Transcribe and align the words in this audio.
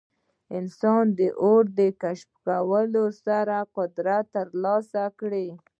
انسان 0.57 1.05
د 1.19 1.21
اور 1.43 1.63
په 1.75 1.85
کشفولو 2.01 3.05
سره 3.25 3.57
قدرت 3.75 4.25
ترلاسه 4.37 5.03
کړ. 5.19 5.31